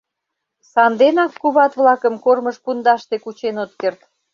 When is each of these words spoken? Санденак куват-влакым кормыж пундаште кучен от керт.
Санденак 0.71 1.31
куват-влакым 1.41 2.15
кормыж 2.25 2.57
пундаште 2.63 3.15
кучен 3.23 3.55
от 3.63 3.71
керт. 3.79 3.99